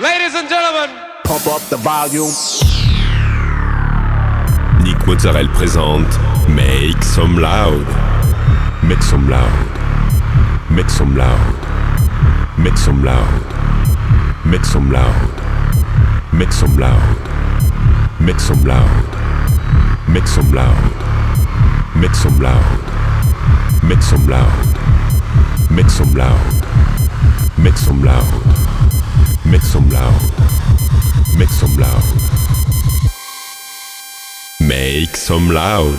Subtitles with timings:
[0.00, 2.32] Ladies and gentlemen, pump up the volume.
[4.82, 7.86] Nick Mozzarella présente Make Some Loud.
[8.82, 9.50] Make some loud.
[10.70, 11.54] Make some loud.
[12.56, 13.44] Make some loud.
[14.46, 15.28] Make some loud.
[16.32, 17.02] Make some loud.
[18.22, 19.04] Make some loud.
[20.08, 20.94] Make some loud.
[21.94, 22.84] Make some loud.
[23.82, 24.66] Make some loud.
[25.70, 26.64] Make some loud.
[27.58, 28.69] Make some loud.
[29.50, 30.20] Make some loud.
[31.36, 32.04] Make some loud.
[34.60, 35.98] Make some loud.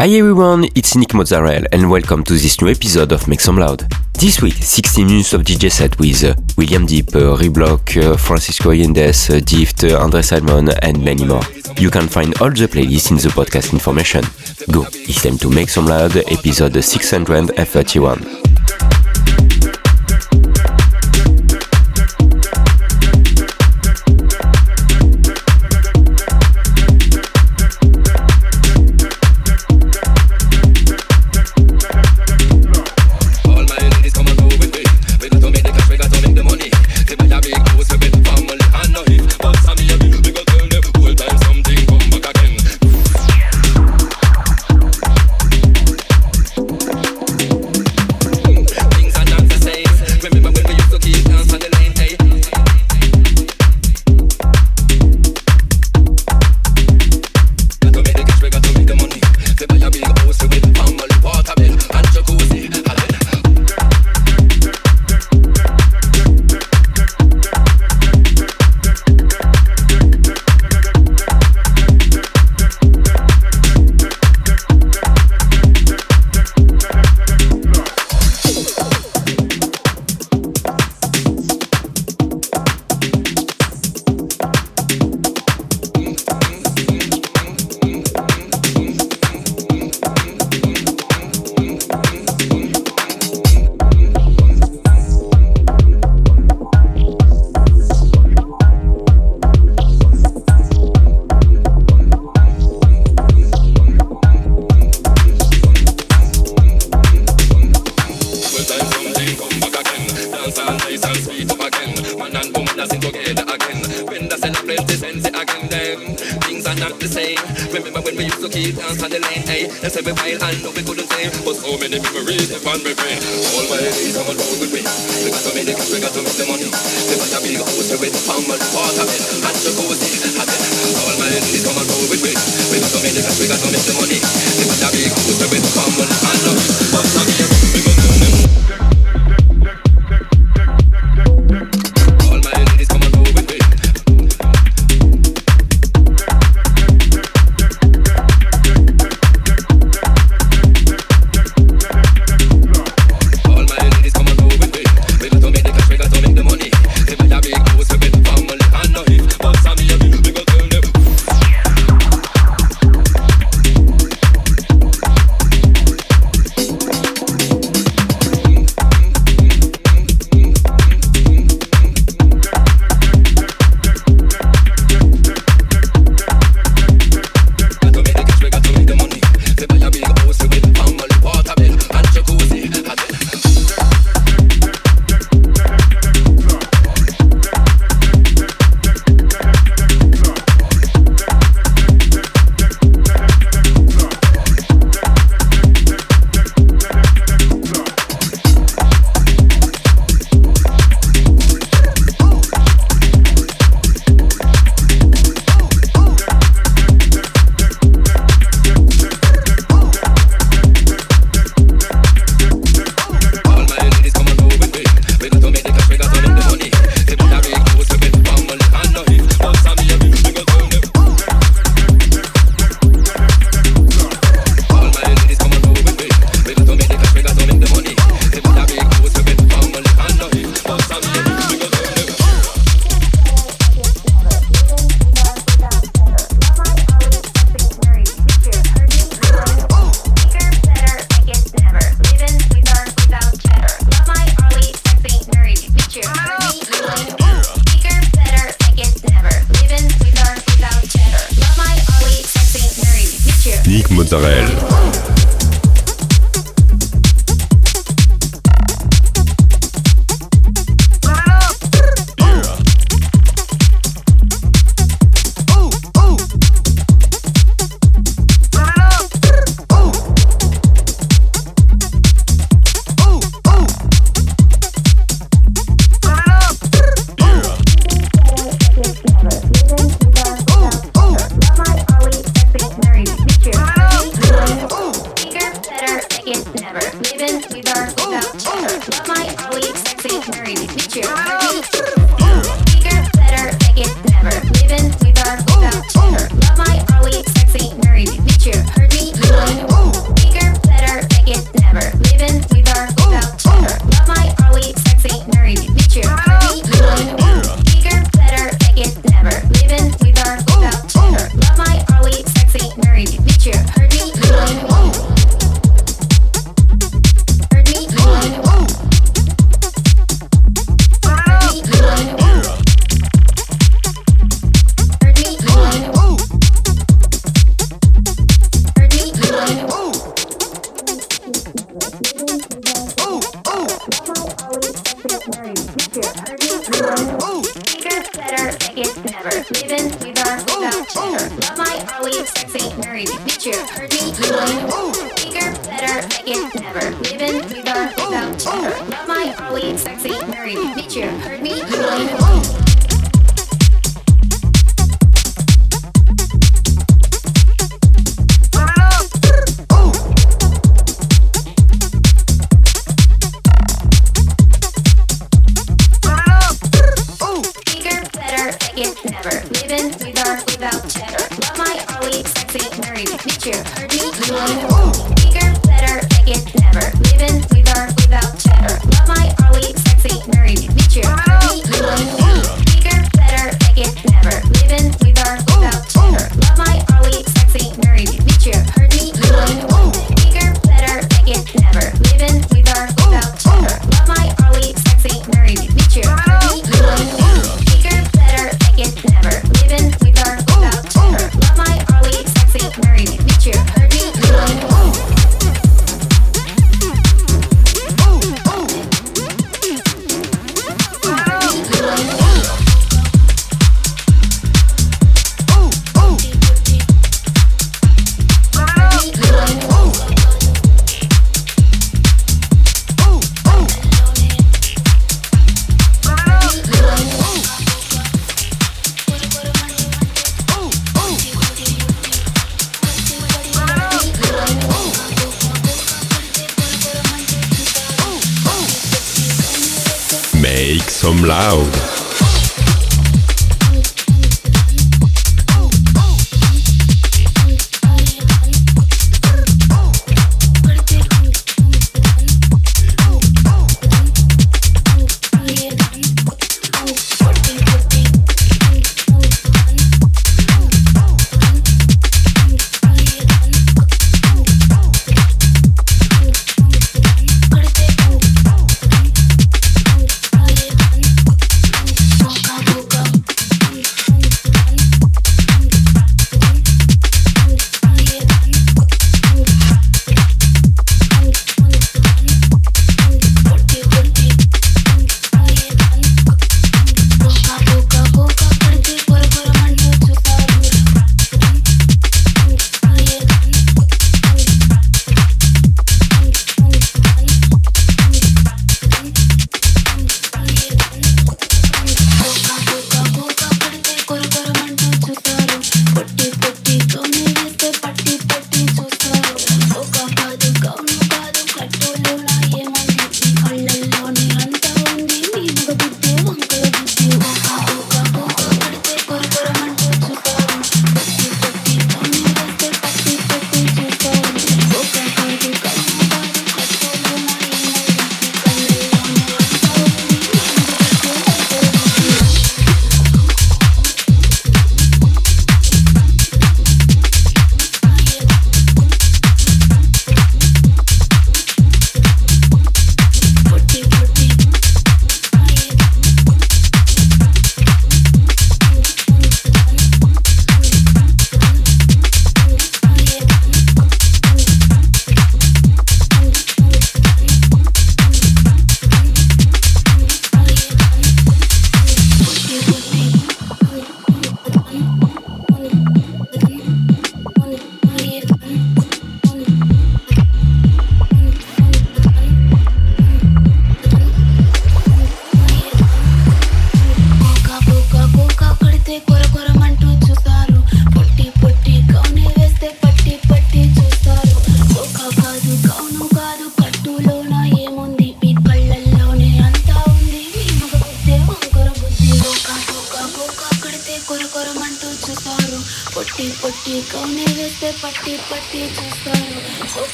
[0.00, 3.86] Hi everyone, it's Nick Mozzarella and welcome to this new episode of Make Some Loud.
[4.14, 8.70] This week, 60 minutes of DJ set with uh, William Deep, uh, Reblok, uh, Francisco
[8.70, 11.44] Allendes, uh, Deeft, uh, André Salmon and many more.
[11.78, 14.24] You can find all the playlists in the podcast information.
[14.72, 18.51] Go, it's time to Make Some Loud, episode 631.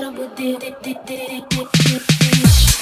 [0.00, 0.36] little bit
[0.82, 2.77] deep, deep.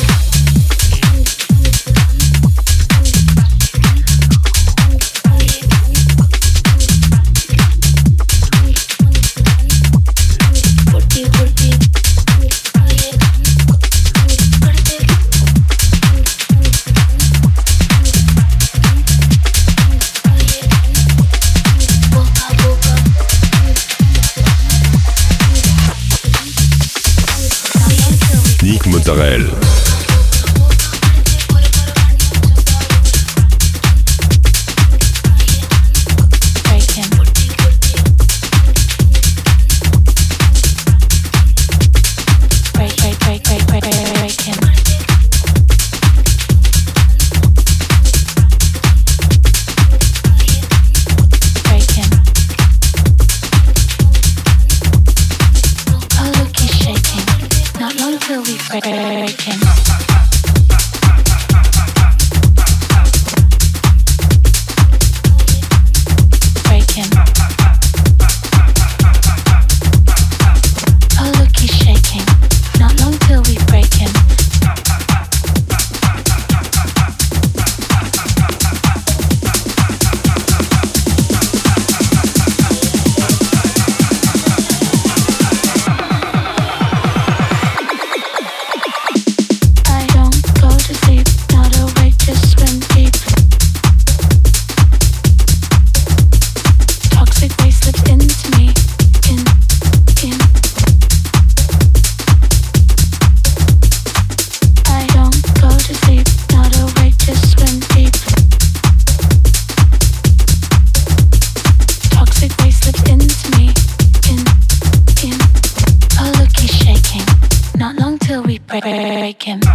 [119.37, 119.66] like him.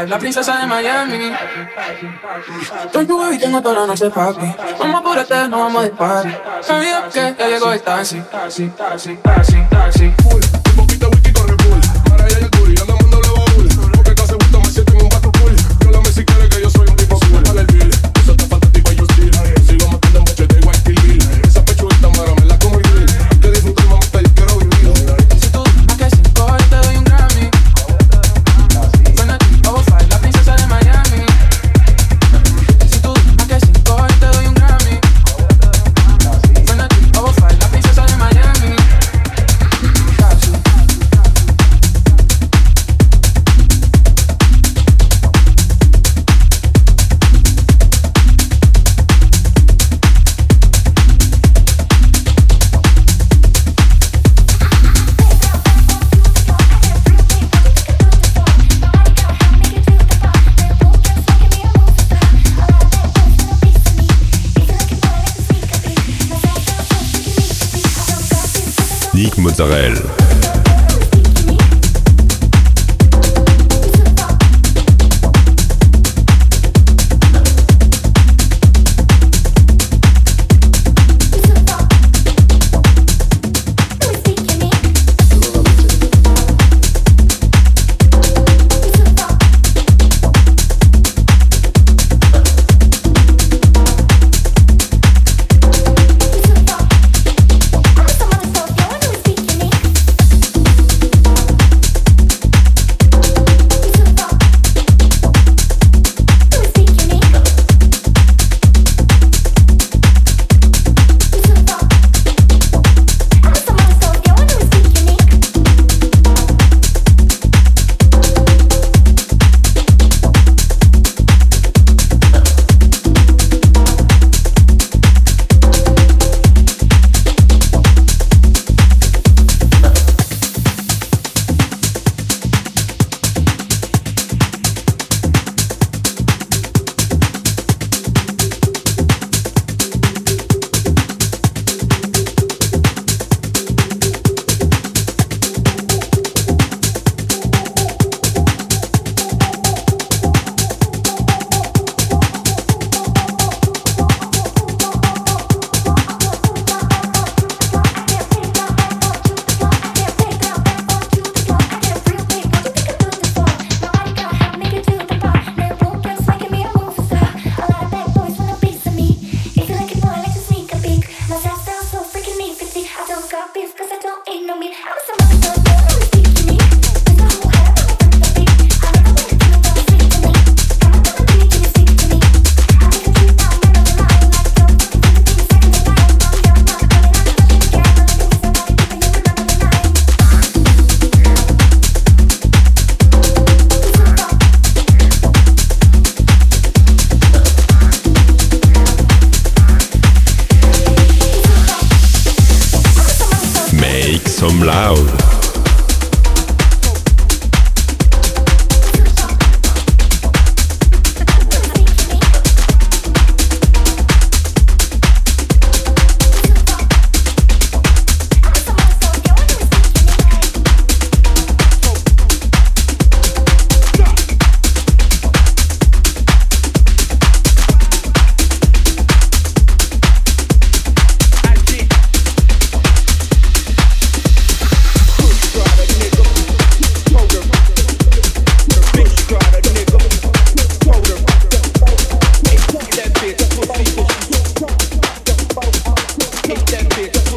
[0.00, 1.32] La princesa de Miami.
[2.84, 4.54] Estoy tu y tengo toda la noche papi.
[4.78, 6.42] Vamos apúrate, no vamos a disparar.
[6.62, 9.61] Sabía que ya llegó el taxi, taxi, taxi, taxi.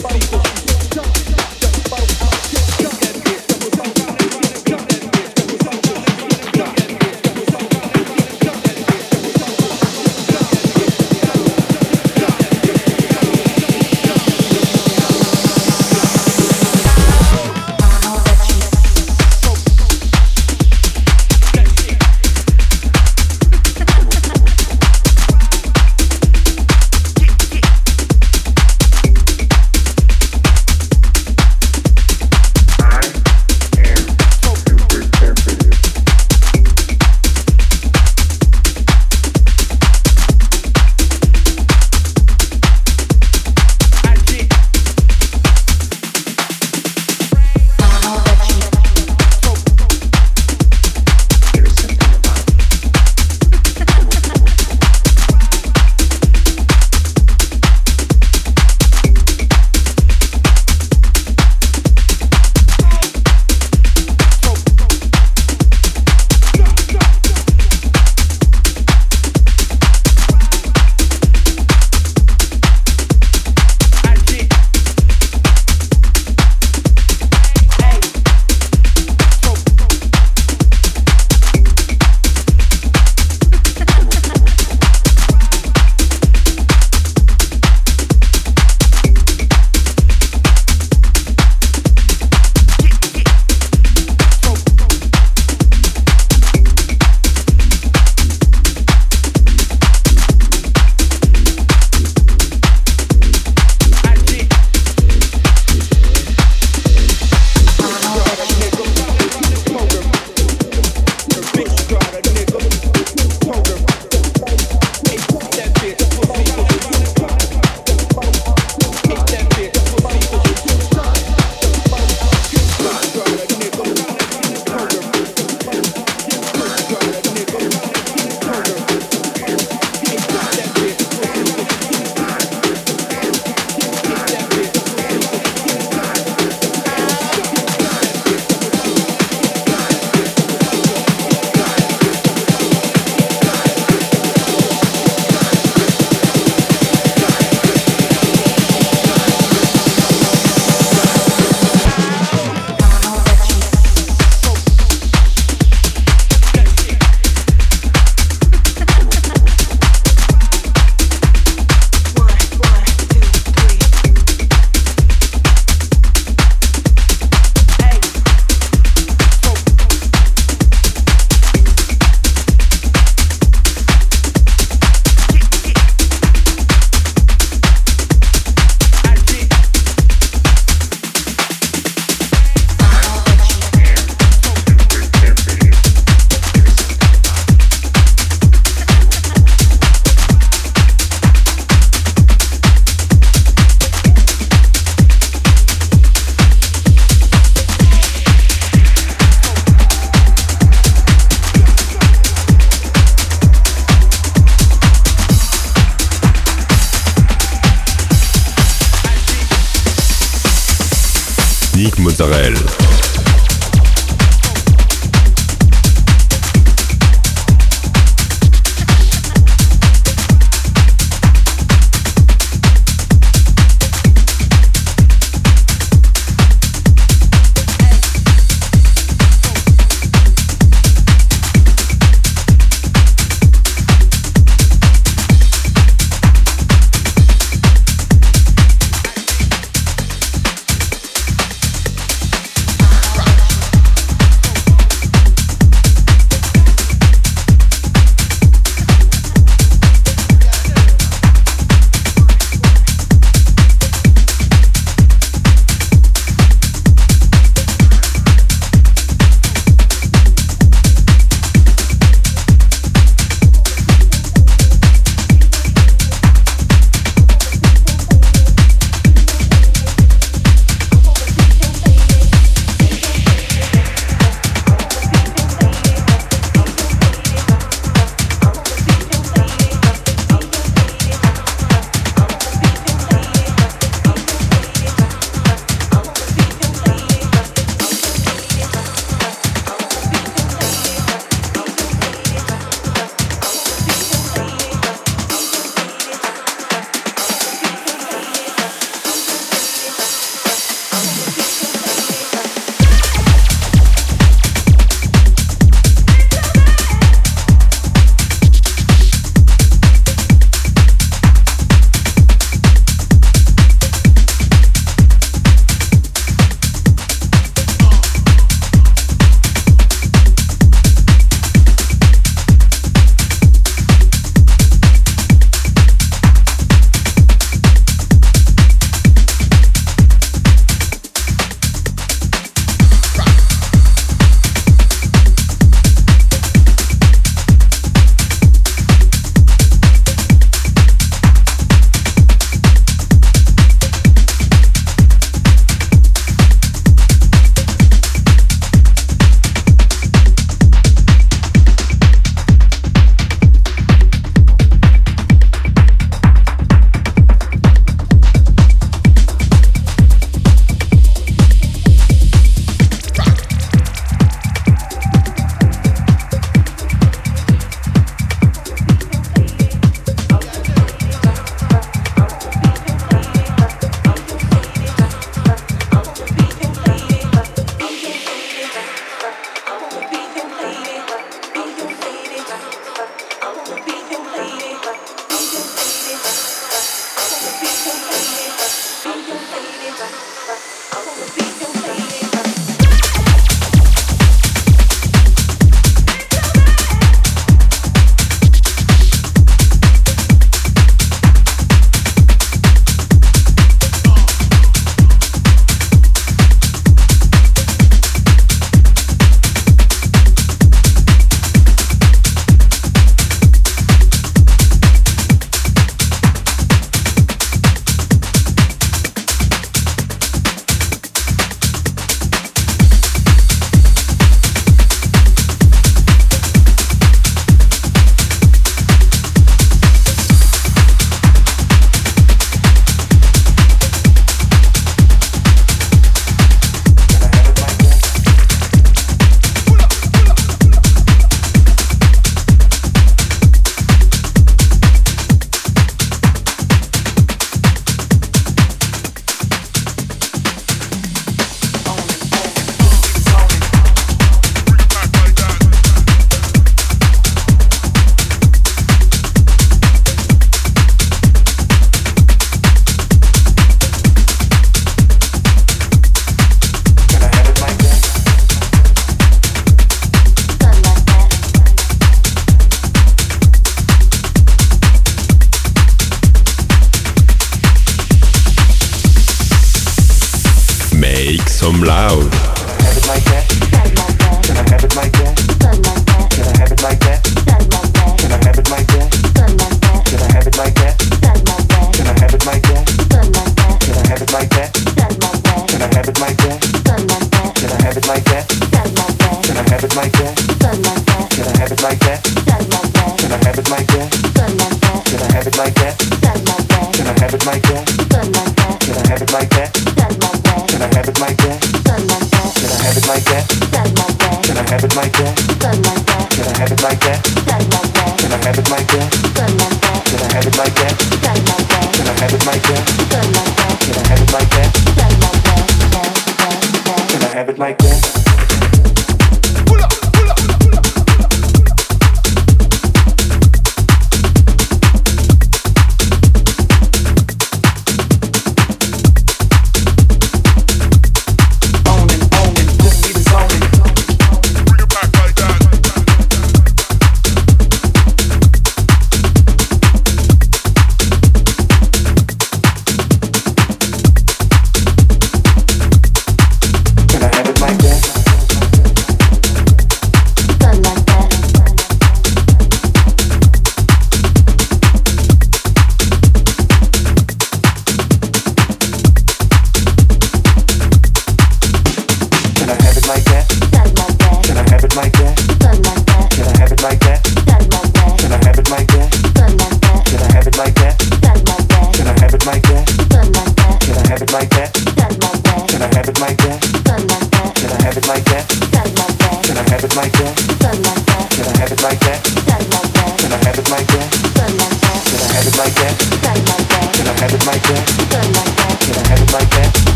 [0.00, 0.41] Bye.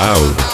[0.00, 0.49] Loud.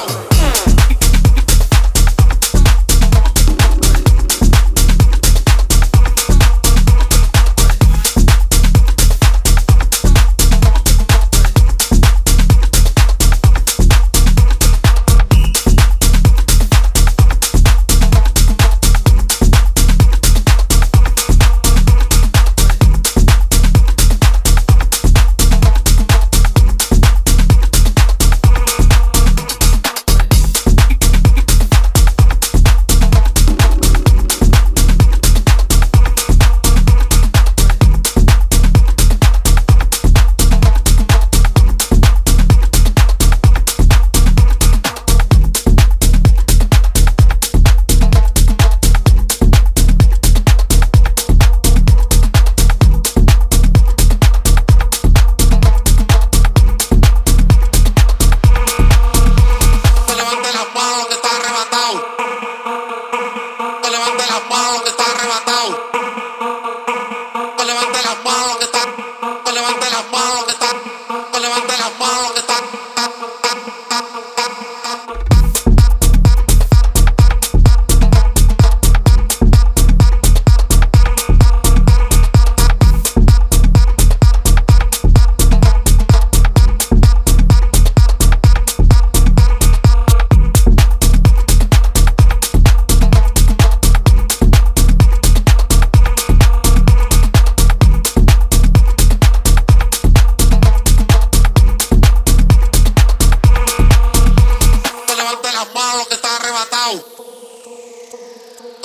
[106.26, 107.04] Está arrebatado.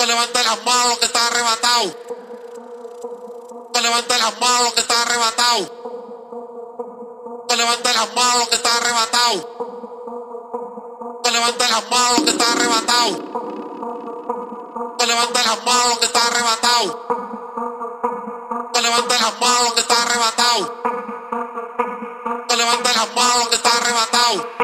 [0.06, 1.96] Levante las manos que está arrebatado.
[3.82, 5.64] Levante las manos que está arrebatado.
[7.56, 9.48] Levante las manos que está arrebatado.
[11.32, 13.10] Levante las manos que está arrebatado.
[15.04, 16.88] Levante las manos que está arrebatado.
[18.82, 20.74] Levante las manos que está arrebatado.
[22.56, 24.62] Levante las manos que está arrebatado.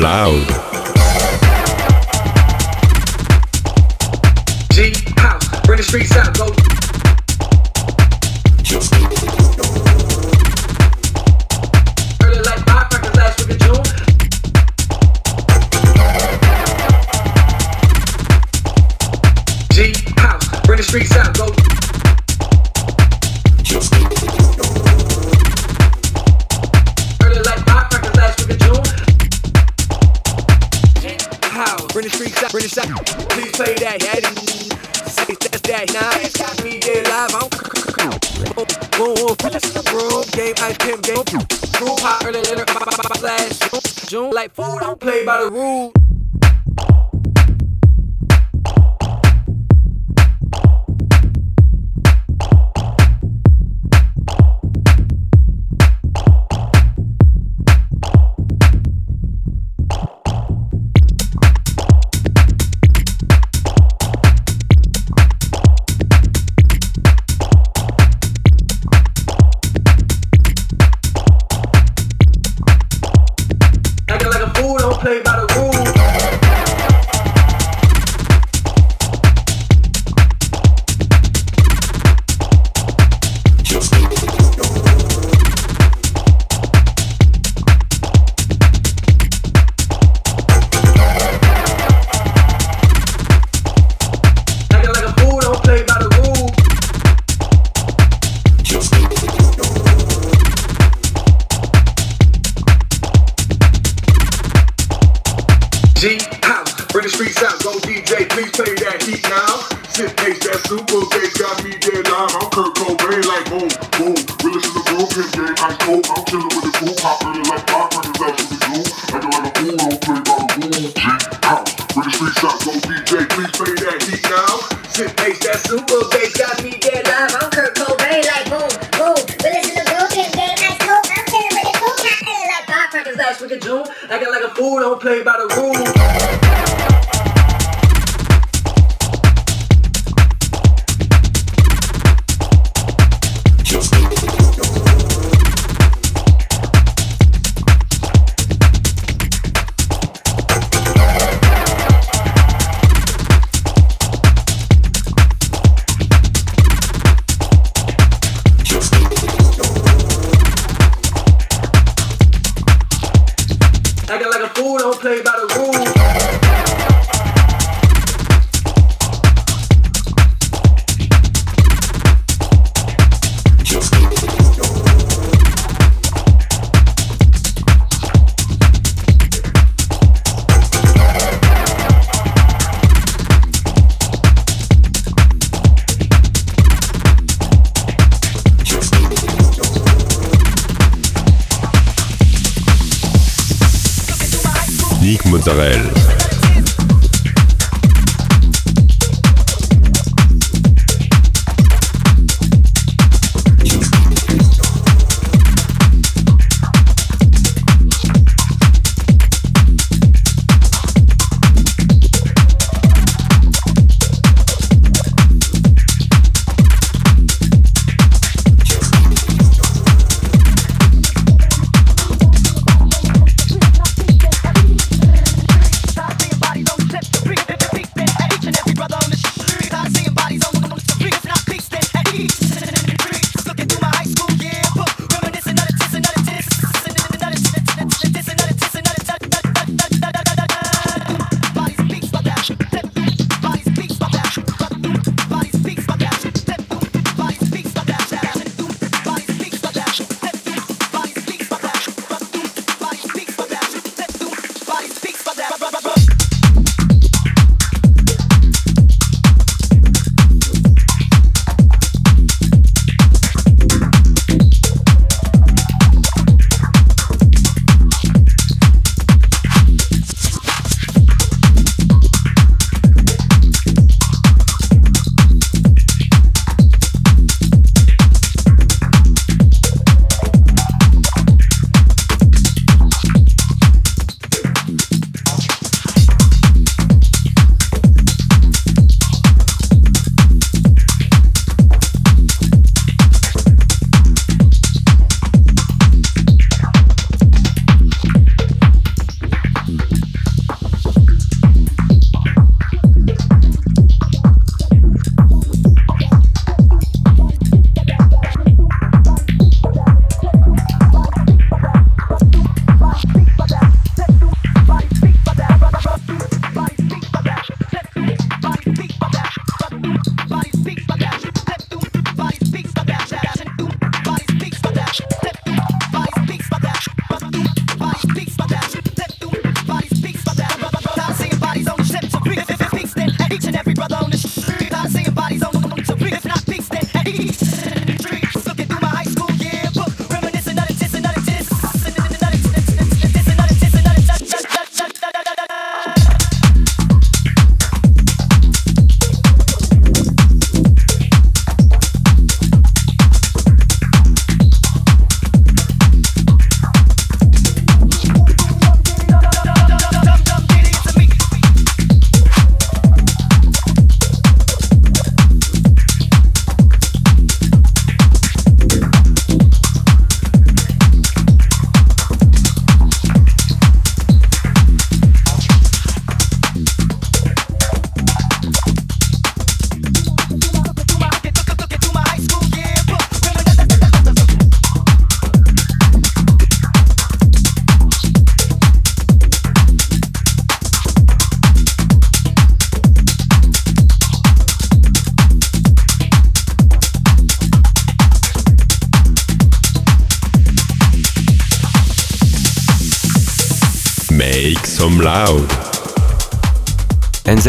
[0.00, 0.59] Loud.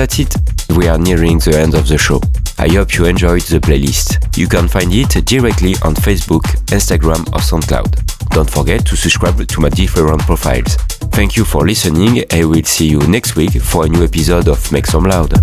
[0.02, 0.36] That's it.
[0.76, 2.20] We are nearing the end of the show.
[2.58, 4.36] I hope you enjoyed the playlist.
[4.36, 6.42] You can find it directly on Facebook,
[6.74, 8.30] Instagram, or SoundCloud.
[8.30, 10.76] Don't forget to subscribe to my different profiles.
[11.14, 12.24] Thank you for listening.
[12.32, 15.34] I will see you next week for a new episode of Make Some Loud.